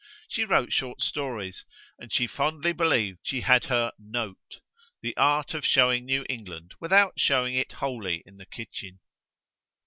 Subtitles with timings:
[0.27, 1.63] She wrote short stories,
[1.99, 4.59] and she fondly believed she had her "note,"
[5.03, 8.99] the art of showing New England without showing it wholly in the kitchen.